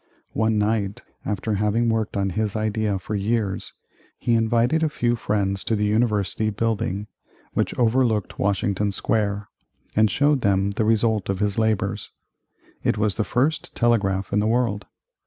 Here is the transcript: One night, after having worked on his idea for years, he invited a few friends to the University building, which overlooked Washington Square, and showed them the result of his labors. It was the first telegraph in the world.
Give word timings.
One 0.33 0.57
night, 0.57 1.03
after 1.25 1.53
having 1.53 1.87
worked 1.87 2.17
on 2.17 2.31
his 2.31 2.55
idea 2.55 2.97
for 2.97 3.13
years, 3.13 3.73
he 4.17 4.33
invited 4.33 4.81
a 4.81 4.89
few 4.89 5.15
friends 5.15 5.63
to 5.65 5.75
the 5.75 5.85
University 5.85 6.49
building, 6.49 7.05
which 7.53 7.77
overlooked 7.77 8.39
Washington 8.39 8.91
Square, 8.91 9.47
and 9.95 10.09
showed 10.09 10.41
them 10.41 10.71
the 10.71 10.85
result 10.85 11.29
of 11.29 11.37
his 11.37 11.59
labors. 11.59 12.09
It 12.81 12.97
was 12.97 13.13
the 13.13 13.23
first 13.23 13.75
telegraph 13.75 14.33
in 14.33 14.39
the 14.39 14.47
world. 14.47 14.87